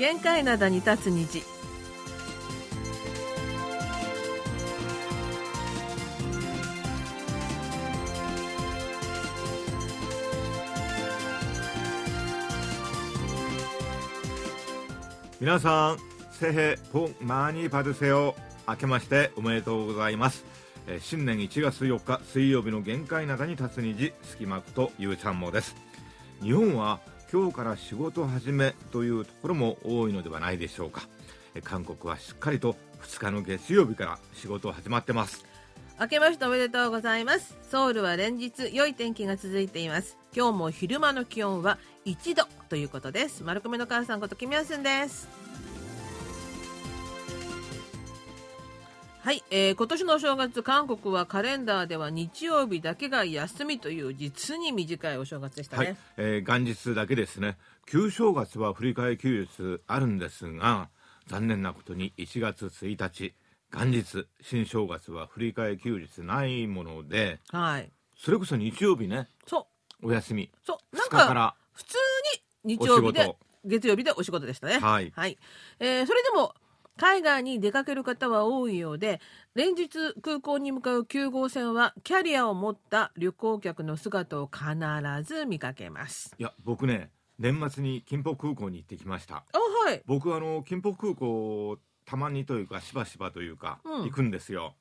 [0.00, 1.42] 限界灘に立つ虹
[15.38, 15.98] 皆さん、
[16.32, 18.34] せへぽまにぱルせよ。
[18.66, 20.46] 明けましておめでとうございます。
[20.86, 25.76] え、新年1月4日水曜日の限界灘に立つ虹、隙間とゆうちゃんもです。
[26.42, 27.00] 日本は
[27.32, 31.02] 今日から仕事始めというところも多いのではないでしょうか。
[31.54, 35.44] え韓国はしっかりと2日の月曜日から仕事始まってます。
[36.00, 37.56] 明けましておめでとうございます。
[37.70, 40.16] ソウルは連日良い天気が続いています。
[40.34, 43.44] 今日も昼間の気温は1度ということです。
[43.44, 45.49] 丸込の母さんことキミヤスンです。
[49.22, 57.58] はい、えー今年のお正月韓国はカレンダーでは日曜日だけが休みという実に短いお正月でしたね、はい、えー元日だけですね。
[57.86, 60.88] 旧正月は振り替え休日あるんですが
[61.26, 63.34] 残念なことに1月1日
[63.70, 67.92] 元日新正月は振り替え休日ないものではい。
[68.16, 69.28] それこそ日曜日ね。
[69.46, 69.66] そ
[70.02, 70.08] う。
[70.08, 70.50] お休み。
[70.66, 70.96] そう。
[70.96, 71.96] なん2日か普通
[72.64, 74.78] に日曜日で月曜日でお仕事でしたね。
[74.78, 75.12] はい。
[75.78, 76.54] えーそれでも
[76.96, 79.20] 海外に出かける方は多いようで
[79.54, 79.88] 連日
[80.22, 84.68] 空港に向かう9号線はキャリアを持った旅行客の姿を必
[85.24, 86.34] ず見かけます。
[86.38, 89.36] いや僕ね年末に金浦空港に行ってきました。
[89.36, 89.42] あ
[89.86, 90.02] はい。
[90.06, 94.04] 僕あの金浦空港たまにというかしばしばというかうん。
[94.04, 94.74] 行くんですよ、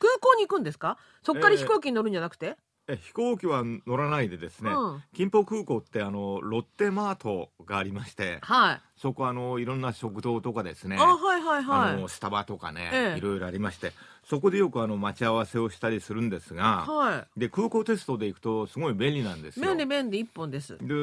[0.00, 0.96] 空港に行くんですか？
[1.22, 2.56] そっからえー飛行機に乗るんじゃなくて、
[2.88, 5.02] え飛行機は乗らないでですね、うん。
[5.12, 8.80] 金浦空港ってあのロッテマートがありましてはい。
[8.96, 12.00] そこあのいろんな食堂とかですねあはいはいあはい。
[12.00, 13.18] のスタバとかね、ええ。
[13.18, 13.92] いろいろありまして
[14.24, 19.64] そこでよくあの待ち合わせをしたりするんですが、はで空港テストで行くとすごい便利なんですよ。
[19.64, 20.78] い便利便利一本です。
[20.80, 20.94] で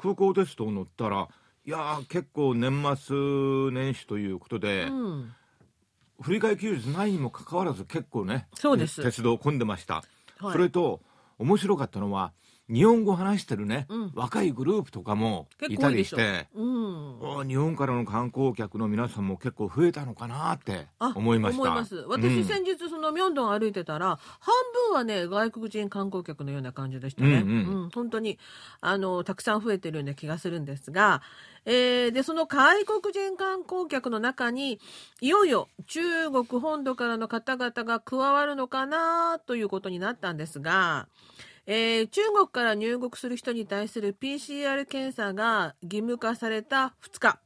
[0.00, 1.28] 空港テストを乗ったら
[1.64, 5.32] いやー結構年末年始ということで、うん。
[6.20, 9.02] 振り替え休日ないにもかかわらず結構ねそうです。
[9.02, 10.04] 鉄道混んでました、
[10.38, 10.52] はい。
[10.52, 11.00] それと
[11.42, 12.32] 面白かったのは
[12.72, 14.12] 日本語話してるね、うん。
[14.14, 17.20] 若いグループとかも結いたりしてうん。
[17.20, 21.70] お日本からの観光客の皆さんも結構増えたのかなってあ思いました。
[21.70, 22.44] 私、うん。
[22.44, 24.54] 先日そのミョンドン歩いてたら半
[24.90, 27.48] 分はね外国人観光客のような感じでしたね、うん。
[27.50, 28.38] うん本当に
[28.80, 31.20] あのたくさん増えてるような気がするんですが、
[31.66, 34.80] えーでその外国人観光客の中に
[35.20, 41.08] いよいよ中国本土からの方々が加わるのかなということになったんですが、
[41.66, 47.38] えー中国から入国する人に対する PCR 検査が義務化された2日。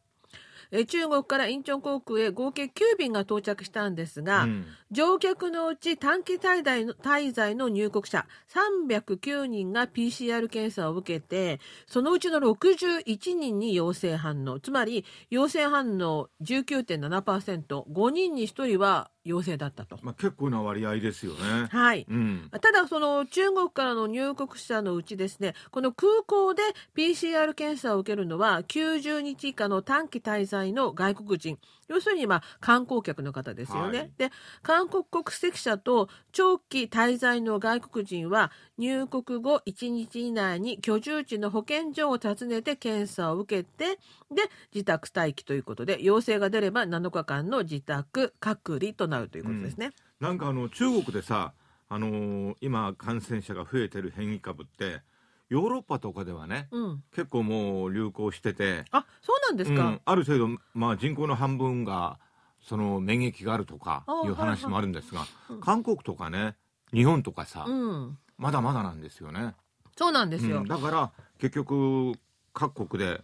[0.72, 4.46] えー中国からインチョン航空へ合計9便が到着したんですが、う
[4.92, 14.60] 乗客のうち短期滞在の滞在の入国者309人が PCR 検査を受けてそのうちの61人に陽性反応。
[14.60, 19.98] つまり陽性反応 19.7%5 人に1人は陽性だったと。
[20.02, 26.62] まあ、結構な割合ですよね、はい、うん、ただその中国からの入国者のうちですねこの空港で
[26.96, 31.58] PCR 検査を受けるのは90日以下の短期滞在の外国人
[31.88, 33.98] 要するにまあ観光客の方ですよね。
[33.98, 34.30] はいで
[34.62, 43.98] 韓国国籍者と長期滞在の外国人は入国後1日以内に居住地の保健所を訪ねて検査を受けて
[44.30, 44.42] で
[44.74, 49.90] 自宅待機ということで陽性が出れば7日間の自宅隔離となるということですね。
[50.20, 51.52] なんかあの中国でさ、
[51.88, 55.02] あのー今感染者が増えてる変異株って
[55.48, 58.84] ヨーロッパとかではねうん、結構もう流行してて。
[58.90, 59.86] あそうなんですか？
[59.86, 62.18] うん、ある程度、まあ、人口の半分が
[62.60, 65.60] その免疫があるとかあいう話もあるんですが、うん。
[65.60, 66.56] 韓国とかね
[66.92, 69.54] 日本とかさ、うん、まだまだなんですよね、
[69.96, 70.58] そうなんですよ。
[70.58, 70.64] うん。
[70.64, 72.14] だから結局
[72.52, 73.20] 各国で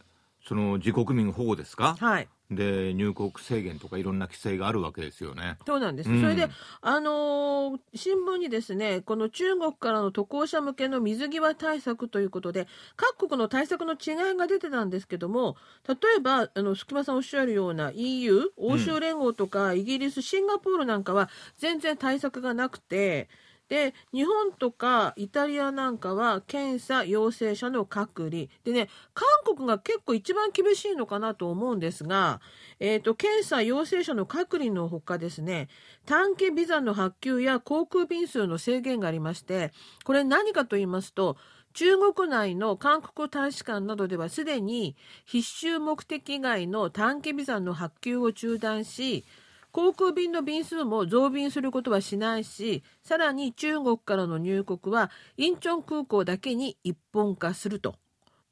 [0.47, 1.97] その自国民保護ですか？
[1.99, 5.59] はい、で入国制限とかいろんな規制があるわけですよね。
[5.67, 6.11] そうなんです。
[6.11, 6.49] うんそれで、
[6.81, 12.67] あのー新聞にですね、この中国からの渡航者向けの水際対策ということで、
[12.97, 15.57] 各国の対策の違いが出てたんですけども、
[15.89, 21.29] 例えば、あの、隙間さんおっしゃるような EU、欧州連合とか、イギリス、シンガポールなんかは
[21.59, 23.29] 全然対策がなくて、
[23.73, 28.49] で日本とかイタリアなんかは検査陽性者の隔離。
[28.65, 32.43] でね韓国が結構一番厳しいのかなと思うんですが、
[32.81, 35.69] えー、と検査陽性者の隔離のほかですね
[36.05, 39.73] 短期ビザの発給や航空便数の制限がありまして
[40.05, 41.39] これ何かと言いますと
[41.73, 49.25] 中国内の韓国大使館などではすでに必修目的外の短期ビザの発給を中断し
[49.73, 57.97] 航空便の便数も増便することはしないしさらに中国からの入国はインチョン空港だけに一本化すると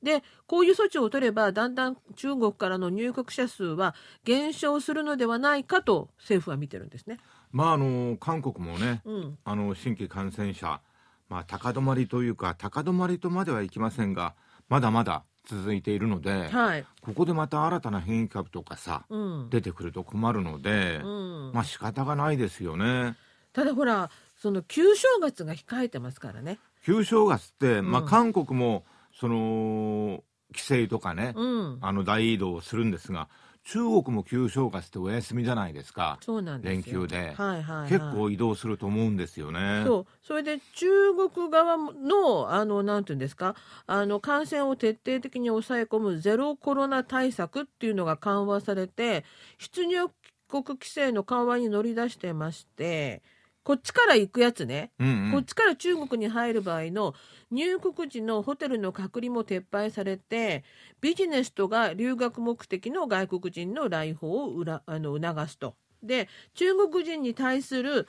[0.02, 3.94] でこういう措置を取ればだんだん中国からの入国者数は
[4.24, 7.18] 減少するのではないかと政府は見てるんですね。
[7.52, 10.80] まああの韓国もね、うん、あの新規感染者、
[11.28, 14.34] まあ、高止まりというか高止まりとまではいきませんが
[14.68, 19.50] まだまだ続いているので、はい、ここでまた新たな変異株とかさ、うん。
[19.50, 21.50] 出てくると困るので、うん。
[21.52, 23.16] まあ仕方がないですよね。
[23.52, 26.58] ただほらその旧正月が控えてますからね。
[26.84, 30.22] 旧正月って、まあうん韓国もその
[30.54, 33.28] 帰省とかね、うん、あの大移動をするんですが
[33.70, 36.18] 中国も旧正月ってお休みじゃないですか。
[36.22, 37.02] そうなんですよ。
[37.02, 39.84] 連休で、はいはいはい、結構移動すると思うんですよね。
[39.86, 40.06] そう。
[40.20, 43.54] それで中国側のあのなんていうんですか？
[43.86, 49.24] あの感染を徹底的に抑え込むゼロコロナ対策っていうのが緩和されて
[49.58, 50.08] 出入
[50.48, 53.22] 国規制の緩和に乗り出してまして
[53.62, 55.32] こっちから行くやつね、うんうん。
[55.32, 57.14] こっちから中国に入る場合の
[57.50, 60.64] 入国時のホテルの隔離も撤廃されて
[61.00, 65.74] ビジネスとか留学目的の外国人の来訪をうらあの促すと。
[66.02, 68.06] で中国人に対する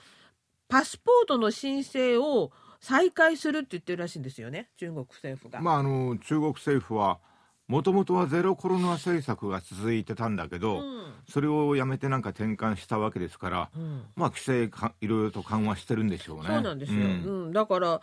[0.70, 5.60] パスポートの申請を再開するって言ってるらしいんですよね中国政府が。
[5.60, 7.20] まああの中国政府は
[7.72, 11.14] もともとはゼロコロナ政策が続いてたんだけど、うん。
[11.30, 14.04] それをやめてなんか転換したわけですから、うん。
[14.18, 16.48] まあ規制かいろいろと緩和してるんでしょうね。
[16.48, 17.50] そうなんですよ、ううん。
[17.50, 18.02] んだから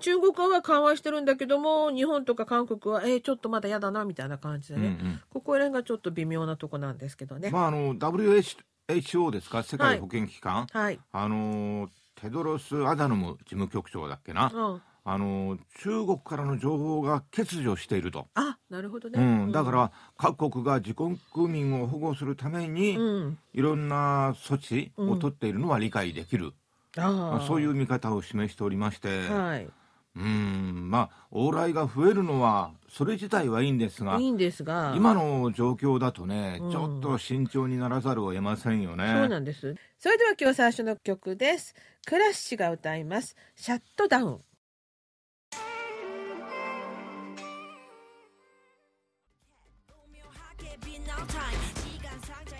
[0.00, 5.20] 中国側は緩和してるんだけども日本とか韓国はえーちょっとまだ嫌だなみたいな感じでね、うんうん。
[5.30, 7.50] ここら辺がちょっと微妙なとこなんですけどね。
[7.50, 9.62] まああの WHO ですか？
[9.62, 21.18] 世界保健機関、はい、あのテドロス・アダノム事務局長だっけな、うん、あの中国からの情報が欠如していると、あなるほどね、うん、だから各国が自国
[21.48, 26.52] 民を保護するために、うん、いろんな措置を取っているのは理解できる、
[26.96, 29.68] あまあーそういう見方を示しておりまして、はい。
[30.16, 30.90] うん。
[30.90, 34.92] まあ往来が増えるのはそれ自体はいいんですがいいんですが。
[34.96, 36.70] 今の状況だとね、うん。
[36.70, 39.06] ちょっと慎重にならざるを得ませんよね。
[39.06, 39.76] そうなんです。
[39.98, 41.74] それでは今日最初の曲です。
[42.06, 43.36] クラッシュが歌います。
[43.54, 44.40] シャットダウン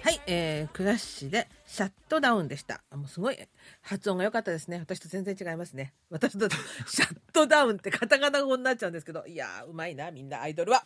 [0.08, 2.80] はい、えー、クラッシュでシャットダウンでした。
[2.96, 3.36] もうすごい
[3.82, 4.78] 発音が良かったですね。
[4.78, 5.92] 私と全然違いますね。
[6.08, 6.48] 私と
[6.88, 9.26] シャットダウンってカタカナ語になっちゃうんですけど。
[9.26, 10.78] いやうまいなみんなアイドルは。
[10.78, 10.84] は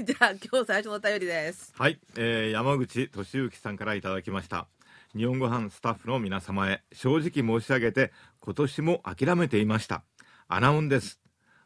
[0.00, 1.74] いじゃあ今日最初の便りです。
[1.76, 4.68] はい、えー山口俊之さんからいただきました。
[5.14, 8.10] 日本語版スタッフの皆様へ正直申し上げて
[8.40, 10.02] 今年も諦めていました。
[10.48, 11.20] アナウンです。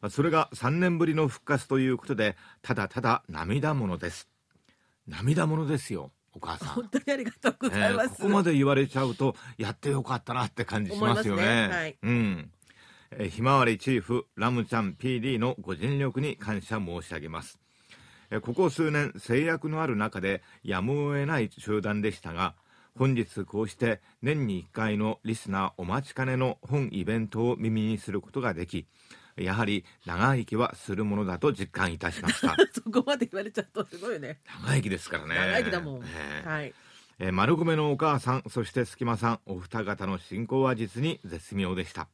[0.08, 4.28] それが3年ぶりの復活ということでただただ涙ものです。
[5.06, 6.10] 涙ものですよ。
[6.42, 11.42] お母さん本当にありがとうございます、えーここまで言われちゃうとやってよかったなって感じしますよね。
[11.42, 12.50] ねはいうん。
[13.12, 17.58] えーひまわりチーフラムちゃん PD のご尽力に感謝申し上げます。
[18.30, 22.54] えーここ数年制約のある中でやむを得ない集団でしたが
[22.96, 28.86] 本日こうして年に1回のリスナーお待ちかねの本イベントを耳にすることができ
[29.44, 32.56] やはり長生きはするものだと実感いたしました。
[32.72, 34.40] そこまで言われちゃうとすごいよね。
[34.62, 35.34] 長生きですからね。
[35.34, 36.00] 長生きだもん。
[36.02, 36.08] ね
[36.44, 36.74] はい。
[37.18, 42.08] えー丸米のお母さんそして隙間さんお二方の進行は実に絶妙でした。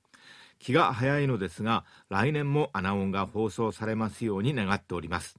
[0.59, 5.37] 気が早いのですが来年もアナオンが放送されますように願っております、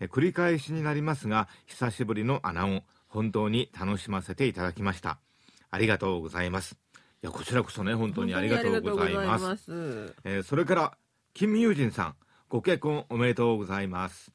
[0.00, 5.18] えー繰り返しになりますが久しぶりのアナオン本当に楽しませていただきました。
[5.70, 6.76] ありがとうございます。
[7.22, 8.90] いやこちらこそね本当にありがとうございます。
[8.90, 10.16] 本当にありがとうございます。
[10.24, 10.98] えーそれから
[11.34, 12.14] 金友人さん
[12.48, 14.32] ご結婚おめでとうございます、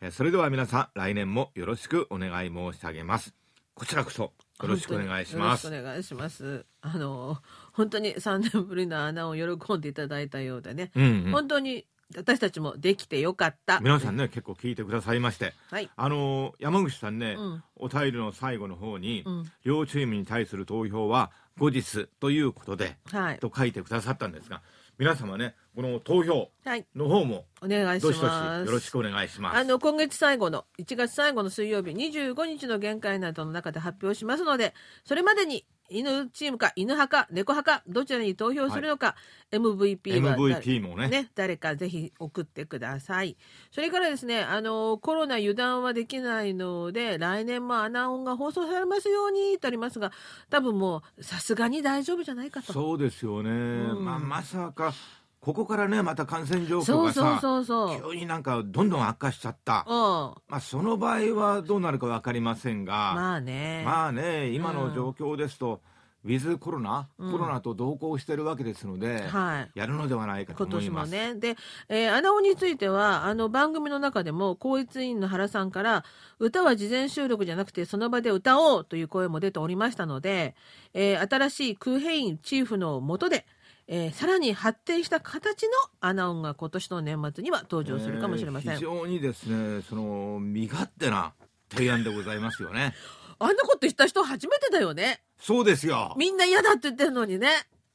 [0.00, 3.34] えーそれでは皆さん来年もよろしくお願い申し上げます
[3.74, 6.66] こちらこそよろしくお願いします本当によろしくお願いします。
[6.80, 7.36] あの
[7.72, 13.78] 本当に3年ぶりの穴を喜んでいただいたようでね、うんうん本当に私たちもできてよかった。
[13.80, 15.88] 皆さんね結構聞いてくださいましてはい。
[15.94, 23.38] あのー山口さんね、うんお便りの最後の方に、うん両チームに対する投票は後日ということではい。
[23.38, 24.62] と書いてくださったんですが
[25.00, 26.84] 皆様ねこの投票はい。
[26.94, 28.66] の方もお願いします。
[28.66, 34.74] よろしくお願いしますあの今月最後の1月最後の水曜日25日の限界などの中で発表しますので
[35.06, 39.16] それまでに犬チームか犬派か猫派かどちらに投票するのか、
[39.50, 43.36] MVP は MVP もねね、誰かぜひ送ってください。
[43.72, 50.12] それからですね、あの、コロナ油断はできないので、来年もアナオンが放送されますようにとありますが、
[50.48, 52.72] 多分もう、さすがに大丈夫じゃないかと。
[52.72, 54.94] そうですよね、んまあ、まさか
[55.40, 58.12] ここからねまた感染状況そうそうがさそうそう。
[58.12, 59.94] 急になんかどんどん悪化しちゃった、うん。
[59.94, 63.82] まあ、その場合はどうなるか分かりませんが、まあね。
[63.84, 65.80] まあね今の状況ですと、
[66.24, 69.70] ウィズコロナ、うんコロナと同行してるわけですので、はい。
[69.78, 71.10] やるのではないかと今年思います。
[71.10, 71.34] もね。
[71.36, 71.56] で、
[71.88, 76.04] えー、穴尾については、あの番組の中でも、公立委員の原さんから、
[76.38, 80.54] 歌は事前収録じゃなくて、その場で歌おうという声も出ておりましたので、
[80.92, 83.46] えー新しいクーヘインチーフの下で、
[83.92, 85.70] えーさらに発展した形の
[86.00, 88.72] アナウンが今年の年末には登場するかもしれません。
[88.72, 91.34] えー非常にですね、その身勝手な
[91.72, 92.94] 提案でございますよね。
[93.40, 95.22] あんなこと言った人初めてだよね。
[95.40, 96.14] そうですよ。
[96.16, 97.48] みんな嫌だって言ってるのにね。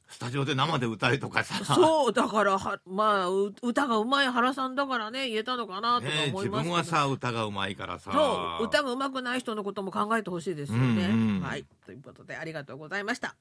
[0.08, 1.74] スタジオで生で歌えとかさ。
[1.74, 6.64] そう、だから、はまあ、う歌がうまい原さんだからね、言えたのかなとか思いますけど。
[6.64, 11.06] 分はさ歌がうまいからさそう歌が上手くない人のことも考えてほしいですよね。
[11.06, 13.36] うんうんはいということでありがとうございました。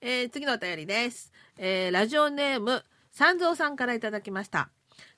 [0.00, 1.32] えー次のお便りです。
[1.58, 4.70] えーラジオネーム三蔵さんからいただきました。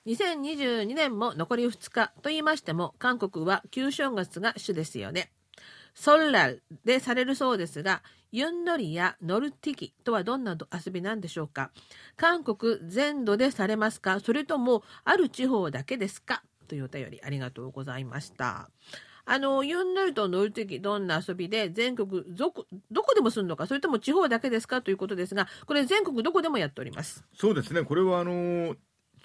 [0.07, 5.31] 2022年も残り2日と言いましても韓国は旧正月が主ですよね。
[5.95, 11.71] ソンラルでされるそうですが、ユンノリやノルティキとはどんな遊びなんでしょうか？
[12.17, 14.21] 韓国全土でされますか？
[14.21, 16.43] それともある地方だけですか？
[16.67, 18.71] というお便りありがとうございました。
[19.25, 23.67] あの、ユンノリとノルティキどんな遊びで全国どこ、どこでもするのか？
[23.67, 24.81] それとも地方だけですか？
[24.81, 27.25] ということですが、これ全国どこでもやっております。
[27.39, 27.83] そうですね。
[27.85, 28.75] これはあの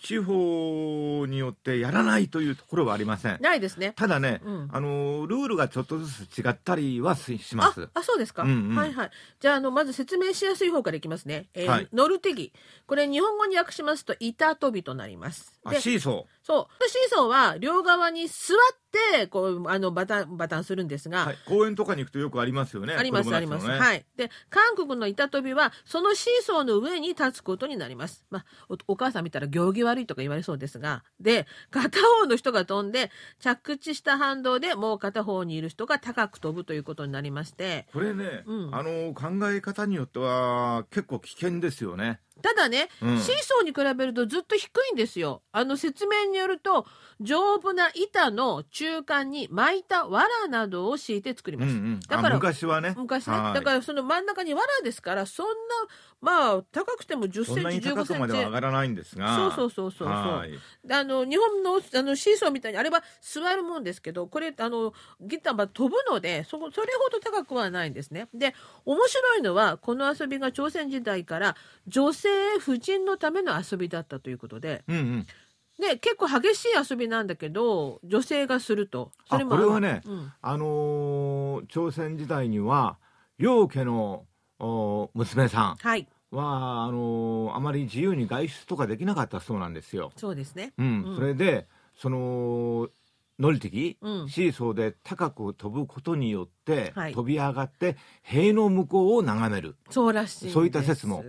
[0.02, 3.94] 地方によってやらないというところはありませんないですね。
[3.96, 8.44] ただね、うんあのルールがちょっとずつ違ったりはししまあす、あ、そうですか。
[8.44, 9.12] うんうんはいはい。
[9.40, 11.48] じゃあ、あの、まず説明しやすい方からいきますね。
[11.54, 12.54] えーはいノルテギ。
[12.86, 15.54] これ、日本語に訳しますと、板飛びとなります。
[15.64, 16.88] あで、シーソそう。
[16.88, 18.58] シーソーは、両側に座っ
[19.20, 23.68] て、こう、あの、バタン、バタンするんですが、ー、はい、公園とかに行くとよくありますよねあります、子供あります。
[23.68, 24.06] はい。
[24.16, 28.26] で、韓国の板飛びは、そのシーソーの上に立つことになります。
[28.30, 33.12] まあ、おお母さん見たら行儀悪いとか言われそうですが、で、片方の人が飛んで、
[33.42, 45.42] 着地した反動でもう片方にいる人が高く飛ぶということになりまして、これね、うんあの考え方によっては結構危険ですよねただね、うんシーソーに比べるとずっと低いんですよ。
[45.52, 46.86] あの説明によると、
[47.22, 51.70] 丈夫な板の中間に巻いた藁などを敷いて作ります。
[51.70, 53.34] うんうんあだから昔はね昔ね。
[53.34, 55.54] はいだからその真ん中に藁ですから、そんな、
[56.22, 58.52] まあ、高くても10センチ、そんなに高15センチくまでは上。
[58.52, 68.28] がらないんですがそうそうそうそうあの日本のあのシーソーみたいにあれば座るもんですけどこれあのギターは飛ぶのでそこそれほど高くはないんですね。
[68.34, 68.54] で
[68.86, 71.56] 面白いのはこの遊びが朝鮮時代から
[71.88, 72.27] 女性
[72.60, 74.84] 婦人のための遊びだったということで。
[74.88, 75.28] うんうん。
[75.80, 79.12] で結構激しい遊びなんだけど女性がすると。
[79.30, 80.34] あこれはねうん。
[80.42, 82.98] あのー朝鮮時代には
[83.38, 84.26] 両家の
[84.60, 86.02] お娘さはい。
[86.02, 90.12] んはあのーあまり自由に外出とかできなかったそうなんですよ。
[90.16, 90.74] そうですね。
[90.80, 91.04] うん。
[91.10, 91.16] うん。
[91.16, 92.90] それでその
[93.40, 94.30] 乗り的、うん。
[94.30, 97.14] シーソーで高く飛ぶことによって、はい。
[97.14, 99.76] 飛び上がって塀の向こうを眺める。
[99.92, 101.24] そうらしいそういった説も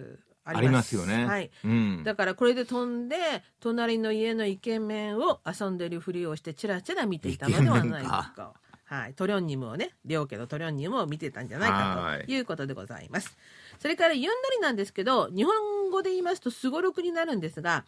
[0.57, 1.26] ありますよね。
[1.26, 1.50] はい。
[1.64, 3.17] うん、だからこれで飛んで
[3.61, 13.37] 隣の家のイケメンを遊んでるふりをしてチラチラ見ていたのではないかはい、トリョンニムをね両家のトリョンニムを見てたんじゃないかはいということでございます。
[13.78, 17.85] それからユンノリなんですけど日本語で言いますとすごろくになるんですが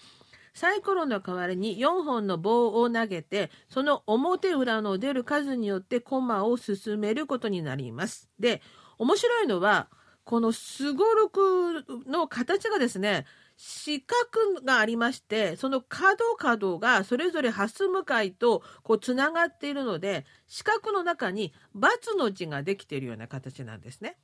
[0.53, 8.29] サイコロの代わりに4本の棒を投げてその表裏の出る数によってコマを進めることになります。
[8.39, 8.61] で
[8.99, 9.89] 面白いのは
[10.31, 24.19] このすごろくの形がですね四角がありましてその角角がそれぞれ蓮向かいとこうつながっているので四角の中に×の字ができているような形なんですね。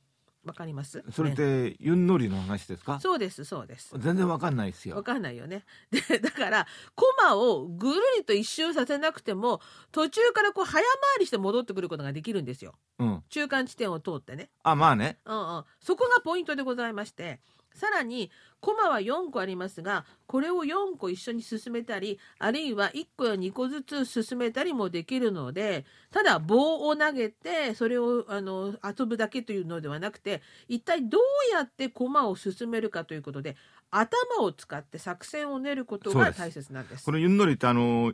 [0.47, 1.03] わかります？
[1.11, 2.99] それっねてユンノリの話ですか？
[2.99, 3.93] そうですそうです。
[3.99, 4.95] 全然わかんないですよ。
[4.95, 5.65] わかんないよね。
[5.91, 9.61] で、だから、コマをぐるりと一周させなくても、
[9.91, 10.83] 途中からこう早回
[11.19, 12.75] りして戻ってくることができるんですよ。
[12.99, 14.49] うん、中間地点を通ってね。
[14.63, 15.65] あまあねうんうん。
[15.81, 17.41] そこがポイントでございまして、
[17.77, 31.21] さらに、コマは4個ありますが、これを4個一緒に進めたり、あるいは1個や2個ずつ進めたりもできるので、ただ棒を投げて、それをあの遊ぶだけというのではなくて、一体どう
[31.53, 33.55] やってコマを進めるかということで、
[33.91, 37.05] 頭を使って作戦を練ることが大切なんです。
[37.05, 38.13] このユンノリってあの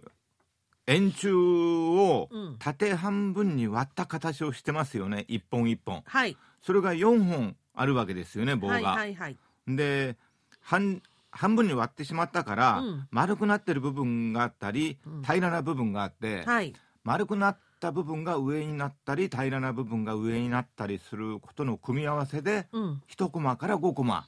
[0.88, 6.38] 円柱をうん縦半分に割った形をしてますよね一本一本はい。
[6.62, 9.38] それが4本あるわけですよね棒が、はいはいはい。
[9.68, 10.18] で
[10.62, 11.02] 半
[11.32, 16.74] 半分に割ってしまったから、うん丸くなってる部分があったり、うん平らな部分があって、はい。
[17.04, 23.02] 丸くなった部分が上になったり平らな部分が上になったりすることの組み合わせでうん。
[23.10, 24.26] 1コマから5コマ。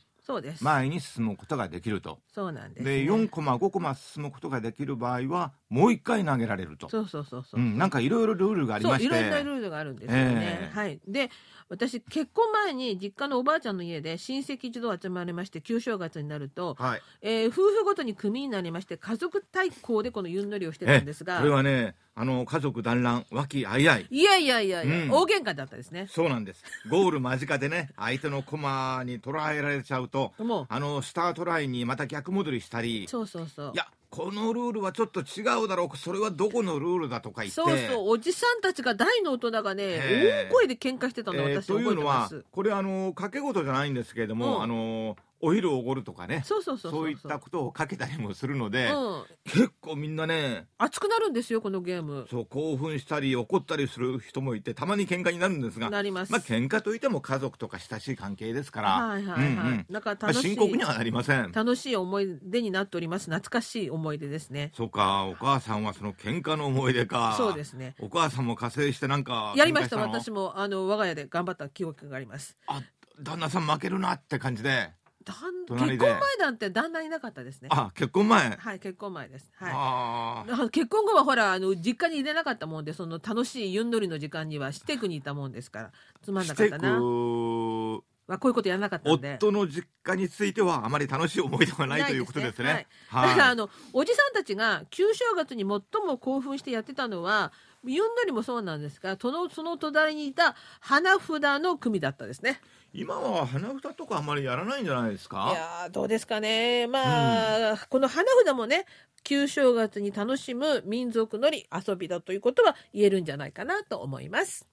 [0.60, 2.20] 前に進むことができると。
[2.34, 3.12] そうなんです、でね。
[3.12, 6.90] 4コマ5コマ進むことができる場合はもう一回投げられると。
[6.90, 7.60] そうそうそうそう。
[7.60, 9.06] うん、なんかいろいろルールがありまして。
[9.06, 10.60] いろんなルールがあるんですよね。
[10.62, 11.00] ええはい。
[11.08, 11.32] で、
[11.70, 17.02] 私結婚前に実家のおばあちゃんの家で親戚一度集まりまして旧正月になると、はい。
[17.22, 24.08] えー夫婦ごとに組になりまして家族対抗でこのゆんのりをしてたんですが、これはね、あの家族団らん、和気あいあい。
[24.10, 26.08] いやいやいやいや、うん大喧嘩だったですね。
[26.10, 26.64] そうなんです。
[26.90, 33.72] ゴール間近でね、相手の駒に捉えられちゃうと、もうあのスタートラインにまた逆戻りしたり、そうそうそう。
[33.74, 37.56] いや、このルールはちょっと違うだろう、それはどこのルールだとか言って。
[37.56, 38.10] そうそう。
[38.12, 40.50] おじさんたちが大の大人がねええ。
[40.50, 44.64] 大声で喧嘩してたのえー私覚えというのはてます。、これあの掛け事じゃないんですけれども、うん。
[44.64, 52.28] あのお昼おごるとかね、そうそうそうそういったことをかけたりもするので、うん、結構みんなね、熱くなるんですよこのゲーム。
[52.30, 56.32] そう興奮したり怒ったりする人もいて、たまに喧嘩になるんですが、なります。
[56.32, 59.48] まあ喧嘩といっても家族とか親しい関係ですから、はいはいはい。
[59.48, 61.52] うんうんなんかまあ、楽しい、深刻にはなりません。
[61.52, 63.26] 楽しい思い出になっております。
[63.26, 64.72] 懐かしい思い出ですね。
[64.76, 67.36] そうか、お母さんはその喧嘩の思い出か。
[67.38, 67.96] そうですね。
[68.00, 72.58] お母さんも加勢してなんかやりました私もあの我が家で頑張った記憶があります。
[72.68, 72.82] あ
[73.20, 74.92] 旦那さん負けるなって感じで
[75.26, 77.70] 結婚前なんて旦那いなかったですね。
[77.72, 79.52] あ結婚前、はい結婚前です。
[79.56, 80.70] はい。
[80.70, 85.92] 結婚後はほらあの実家に入れなかったもんでその楽しいゆんどりの時間にはしてくにいたもんですから
[86.22, 92.88] つまあんなかったな、してまあ、こういうことやらなかったんで夫の実家についてはあまり楽しい思い出はないということですね。
[93.14, 97.52] だからあのおじさんたちが旧正月に最も興奮してやってたのは
[97.86, 102.60] ゆんどりもそうなんですがそのその隣にいた花札の組だったですね。
[102.98, 105.52] 今は花札とかあんまりやらないんじゃないですいか。
[105.54, 108.86] やーどうですかねまあ、この花札もね
[109.24, 114.66] 旧正月に楽しむ民族のり遊びだということは言えるんじゃないかなと思います。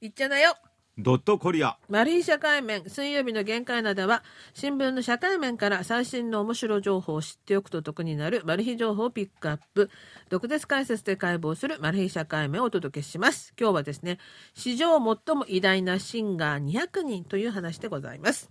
[0.00, 0.56] いっちゃなよ
[1.00, 1.76] ドットコリア。
[1.88, 9.90] マリー社会面水曜日の限界などは新聞の社会面から最新の面白情報を知っておくと得になるマル秘情報をピックアップ。
[10.28, 13.54] 毒舌解説で解剖するマル秘社会面をお届けします。
[13.56, 14.18] 今日はですね
[14.54, 18.50] 史上最も偉大なシンガー200人という話でございます。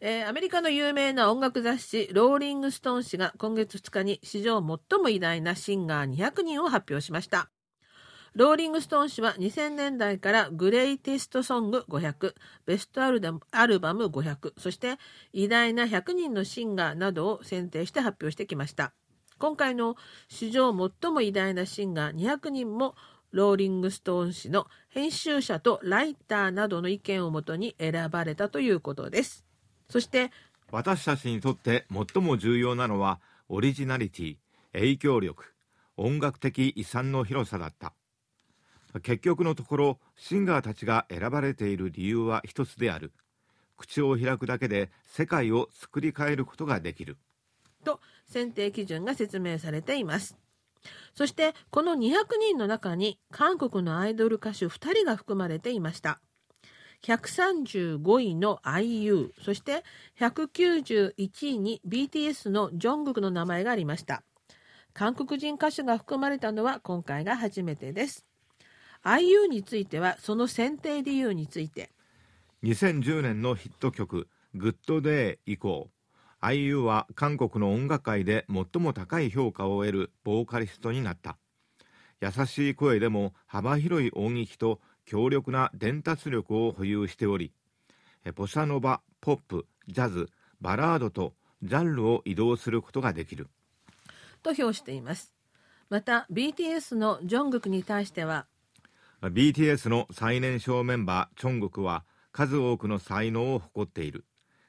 [0.00, 7.51] えーアメリカの有名な音楽雑誌ローリング・ストーン誌が今月2日に史上最も偉大なシンガー200人を発表しました。
[8.34, 12.32] ローリング・ストーン氏は2000年代からグレイテストソング500、
[12.64, 14.96] ベストアルアルバム500、そして
[15.34, 18.94] 偉大な100人のシンガーなどを選定して発表してきました。
[19.38, 19.96] 今回の
[20.28, 22.94] 史上最も偉大なシンガー200人も
[23.32, 29.44] ローリング・ストーン氏の編集者とライターなどの意見をもとに選ばれたということです。
[29.90, 30.30] そして
[30.70, 34.36] 私たちにとって最も重要なのはオリジナリティ、
[34.72, 35.52] 影響力、
[35.98, 37.92] 音楽的遺産の広さだった。
[39.00, 43.12] 結局のところシンガーたちが選ばれている理由は一つである
[43.76, 47.16] 口を開くだけで世界を作り変えることができる
[47.84, 50.36] と選定基準が説明されています。
[51.14, 56.20] そしてこの200人の中に韓国のアイドル歌手2人が含まれていました。
[57.02, 59.82] 135位の IU そして
[60.20, 61.12] 191
[61.48, 64.22] 位に BTS のジョングクの名前がありました。
[64.94, 68.26] 韓国人歌手が含まれたのは今回が初めてです。
[69.04, 71.90] IU についてはその選定理由について。
[72.62, 75.90] 2010年のヒット曲「グッドデイ以降。
[76.40, 81.38] IU は韓国の音楽界で最も高い評価を得るボーカリストになった。
[82.20, 87.52] 優しい声でも幅広い音域と強力な伝達力を保有しており
[88.24, 93.48] えボサノバポップジャズバラードとジャンルを移動することができる。
[94.42, 95.32] と評しています。
[95.88, 98.46] また BTS のジョングクに対しては
[99.30, 104.24] BTS の最年少メンバーチョングクは数多くの才能を誇っている。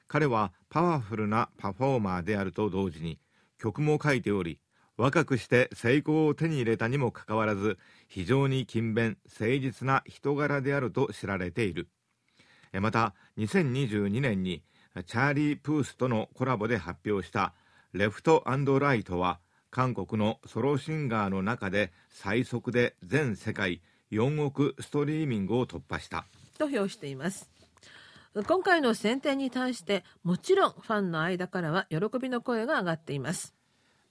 [0.06, 3.18] 彼はパワフルなパフォーマーであると同時に
[3.58, 4.60] 曲も書いており
[4.96, 11.88] 若くして成功を手に入れたにもかかわらず非常に勤勉誠実な人柄であると知られている。
[12.80, 14.62] また2022年に
[15.06, 17.54] チャーリー・プースとのコラボで発表した
[17.92, 19.40] 「レフトライト」は
[19.72, 23.80] 韓国のソロシンガーの中で最速で全世界
[24.14, 26.26] 4億ストリーミングを突破した。
[26.58, 27.50] と評しています。
[28.46, 33.54] 今回の選定に対してもちろんファンの間からは喜びの声が上がっています。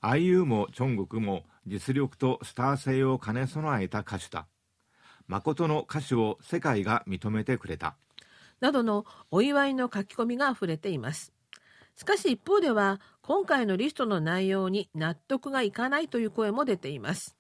[0.02, 4.48] IU もチョングクも実力とスター性を兼ね備えた歌手だ。
[5.28, 7.96] 誠の歌手を世界が認めてくれた。
[8.60, 11.34] などのお祝いの書き込みがあふれています。
[11.96, 17.36] しかし一方では今回のリストの内容に納得がいかないという声も出ています。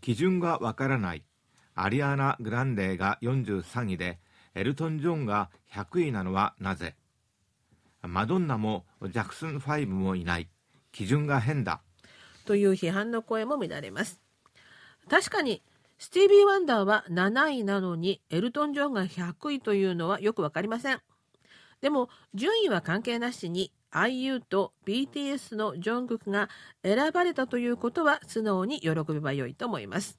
[0.00, 1.24] 基準がわからない
[1.78, 4.18] アリアナ・グランデが43位で
[4.54, 6.96] エルトン・ジョンが100位なのはなぜ？
[8.02, 10.48] マドンナもジャクソン5もいない。
[10.90, 11.82] 基準が変だ。
[12.46, 14.20] という批判の声も見られます。
[15.10, 15.62] 確かに
[15.98, 21.00] スティービー・ワンダーは7位なのにエルトン・ジョンが100位というのはよくわかりません。
[21.82, 26.48] でも順位は関係なしに IU と BTS のジョングクが
[26.82, 30.18] 選ばれたということは素直に喜べばよいと思います。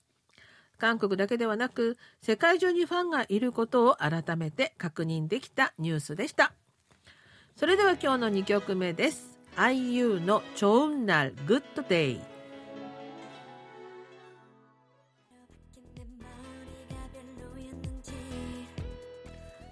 [0.78, 6.54] 韓国だけではなく世界中にファンがいることを改めて確認できたニュースでした。
[7.56, 9.38] それでは今日の2曲目です。
[9.56, 12.22] IU の「チョウンナルグッドデイ」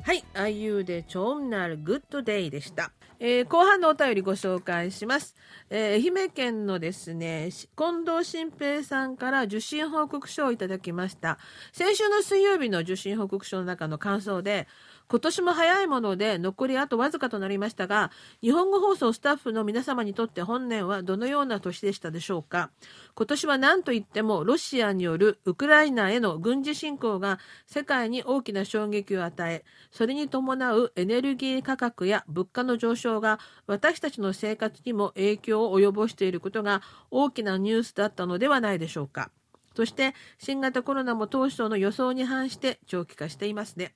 [0.06, 2.91] はい、IU でちょんなるグッドデイでした。
[3.20, 5.34] えー、後半のお便りご紹介します。
[5.72, 11.39] えー、愛媛県のですね、近藤新平さんから受信報告書をいただきました。
[11.74, 14.68] 先週の水曜日の受信報告書の中の感想で、
[15.08, 22.72] 今年も早いもので残りあとわずかとなりましたが、日本語放送スタッフの皆様にとって本年はどのような年でしたでしょうか？
[23.13, 39.30] 今年は何と言ってもロシアによるウクライナへの軍事侵攻が世界に大きな衝撃を与え、それに伴うエネルギー価格や物価の上昇が私たちの生活にも影響を及ぼしていることが大きなニュースだったのではないでしょうか。
[39.76, 43.94] そして新型コロナも当初の予想に反して長期化していますね。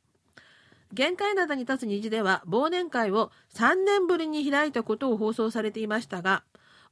[0.91, 6.43] 限界灘に立つ虹では忘年会を3年ぶりに開いたことを放送されていましたが、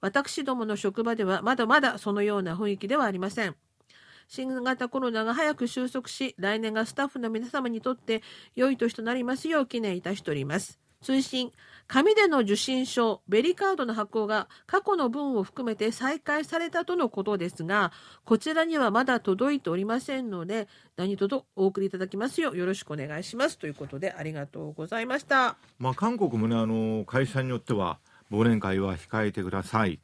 [0.01, 3.55] 私どもの職場ではまだまだそのような雰囲気ではありません。
[4.27, 8.21] 新型コロナが早く収束し、来年がスタッフの皆様にとって
[8.55, 10.79] 良い年となりますよう記念いたしております。
[11.01, 11.51] 通信、
[11.88, 17.91] 紙での受信証、ベリカードの発行が過去の分を含めて再開されたとのことですが、
[18.25, 25.55] こちらにはまだ届いておりませんので、何卒お送りいただきますようよろしくお願いしますということでありがとうございました。
[25.79, 27.99] まあ、韓国もね、あの、会社によっては
[28.31, 29.99] 忘年会は控えてください。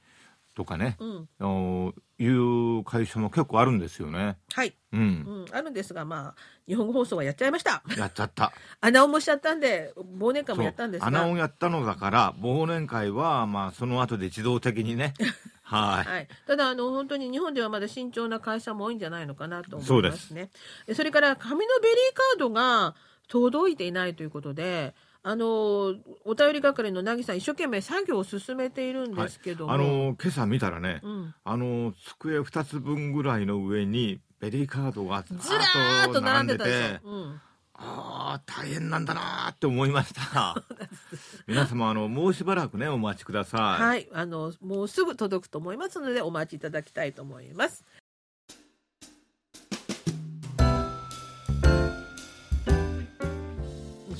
[0.55, 0.97] とかね、
[1.39, 4.37] うん、いう会社も結構あるんですよね。
[4.53, 7.83] はい、うん、うん、あるんですが、まあ日本語放送はやっちゃいました。
[7.97, 8.53] やっちゃった。
[8.79, 11.07] 穴尾もしちゃったんで忘年会もやったんですが。
[11.07, 15.13] 穴尾やったのだから忘年会はまあその後で自動的にね。
[15.63, 20.51] はい、はい、ただあの本当に日本ではまだ慎重な会社も多いんじゃないのかなと思いますね。
[20.87, 22.95] そそれから紙のベリーカードが
[23.27, 24.93] 届いていないということで。
[25.25, 36.99] あのお便り係のなぎさん一生懸命作業を進めているんですけどはい、あの今朝見たらね、うん、あの机二つ分ぐらいの上にベリーカードがずらっと並んでて。
[37.03, 37.41] うん。
[37.75, 40.63] ああ大変なんだなって思いました。
[41.47, 43.81] 皆様あのもうしばらくねお待ちください。
[43.81, 44.09] はい。
[44.13, 47.83] あのもうすぐ届くと思いますのでお待ちいただきたいと思います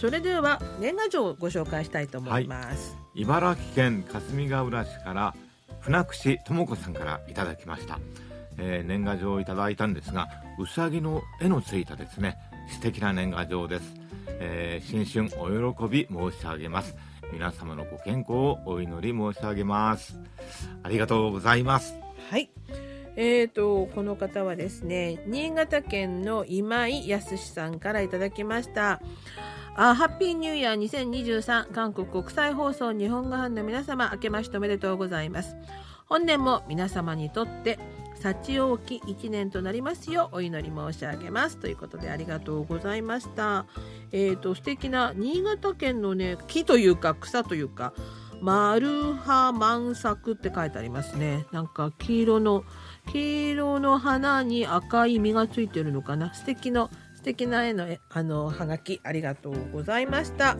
[0.04, 5.34] それでは年賀状をご紹介したいと思います、はい、茨城県霞ヶ浦市から
[5.80, 8.02] 船串智子さんからいただきました、
[8.58, 10.28] えー、年賀状をいただいたんですが
[10.60, 12.38] うさぎの絵のついたですね。
[12.70, 13.94] 素敵な年賀状です、
[14.28, 16.96] えー、新春お喜び申し上げます。
[17.32, 20.20] 皆様のご健康をお祈り申し上げます。
[20.84, 21.96] ありがとうございます。
[22.30, 22.50] はい。
[23.16, 29.00] えーと、この方はですね新潟県の今井康さんからいただきました
[29.76, 35.56] あハッピーニューイヤー2023韓国国際放送日本語班の皆様明けましておめでとうございます。
[36.06, 37.80] 本年も皆様にとって
[38.22, 41.58] 幸多き一年となりますようお祈り申し上げます。
[41.58, 43.66] ということでありがとうございました。
[44.12, 47.94] えーと素敵な新潟県のね木というか草というか
[48.42, 51.48] マルハ満作って書いてありますね。
[51.52, 52.64] なんか黄色の
[53.12, 56.32] 黄色の花に赤い実がついてるのかな。
[56.36, 56.92] 素敵な
[57.24, 60.58] 素敵な絵のあのハガキありがとうございました。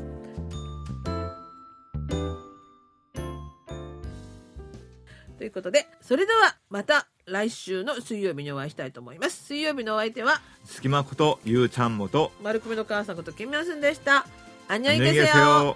[5.38, 9.44] ということでそれではまた来週の水曜日にお会いしたいと思います。
[9.44, 14.26] 水曜日のお相手は隙間ことゆうちゃんもと丸首の母さんことキムヤスンでした。
[14.70, 15.76] あにょいけせよ。